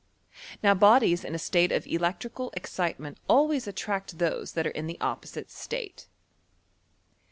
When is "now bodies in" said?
0.63-1.35